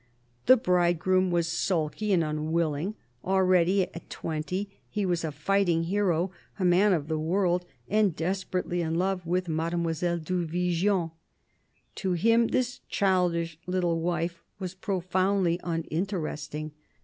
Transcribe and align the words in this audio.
The 0.47 0.57
bridegroom 0.57 1.29
was 1.29 1.47
sulky 1.47 2.11
and 2.11 2.23
unwilling: 2.23 2.95
already, 3.23 3.83
at 3.83 4.09
twenty, 4.09 4.81
he 4.89 5.05
was 5.05 5.23
a 5.23 5.31
fighting 5.31 5.83
hero, 5.83 6.31
a 6.57 6.65
man 6.65 6.91
of 6.93 7.07
the 7.07 7.19
world, 7.19 7.65
and 7.87 8.15
desperately 8.15 8.81
in 8.81 8.95
love 8.95 9.27
with 9.27 9.47
Mademoiselle 9.47 10.17
du 10.17 10.43
Vigean. 10.43 11.11
To 11.93 12.13
him 12.13 12.49
his 12.51 12.79
childish 12.89 13.59
little 13.67 13.99
wife 14.01 14.41
was 14.57 14.73
profoundly 14.73 15.59
uninteresting. 15.63 16.71